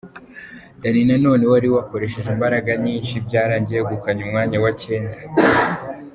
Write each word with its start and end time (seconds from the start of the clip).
Danny 0.81 1.01
Nanone 1.09 1.45
wari 1.51 1.67
wakoresheje 1.75 2.29
imbaraga 2.35 2.71
nyinshi 2.85 3.15
byarangiye 3.27 3.77
yegukanye 3.79 4.21
umwanya 4.23 4.57
wa 4.63 4.71
cyenda. 4.81 5.17